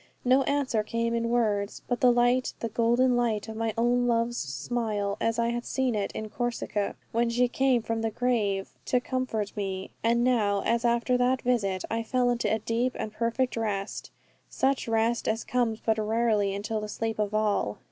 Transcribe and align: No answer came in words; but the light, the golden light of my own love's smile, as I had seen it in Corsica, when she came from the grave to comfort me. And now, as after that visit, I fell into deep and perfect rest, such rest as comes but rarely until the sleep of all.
No 0.25 0.41
answer 0.45 0.81
came 0.81 1.13
in 1.13 1.29
words; 1.29 1.83
but 1.87 2.01
the 2.01 2.11
light, 2.11 2.53
the 2.59 2.69
golden 2.69 3.15
light 3.15 3.47
of 3.47 3.55
my 3.55 3.71
own 3.77 4.07
love's 4.07 4.35
smile, 4.37 5.15
as 5.21 5.37
I 5.37 5.49
had 5.49 5.63
seen 5.63 5.93
it 5.93 6.11
in 6.13 6.27
Corsica, 6.27 6.95
when 7.11 7.29
she 7.29 7.47
came 7.47 7.83
from 7.83 8.01
the 8.01 8.09
grave 8.09 8.71
to 8.85 8.99
comfort 8.99 9.55
me. 9.55 9.91
And 10.03 10.23
now, 10.23 10.61
as 10.65 10.85
after 10.85 11.17
that 11.19 11.43
visit, 11.43 11.83
I 11.91 12.01
fell 12.01 12.31
into 12.31 12.57
deep 12.65 12.95
and 12.97 13.13
perfect 13.13 13.55
rest, 13.55 14.09
such 14.49 14.87
rest 14.87 15.27
as 15.27 15.43
comes 15.43 15.79
but 15.79 15.99
rarely 15.99 16.55
until 16.55 16.81
the 16.81 16.89
sleep 16.89 17.19
of 17.19 17.35
all. 17.35 17.77